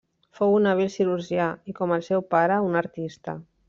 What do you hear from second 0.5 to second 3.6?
un hàbil cirurgià i, com el seu pare, un artista.